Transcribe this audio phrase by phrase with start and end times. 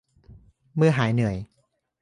[0.75, 1.37] เมื่อหายเหนื่อย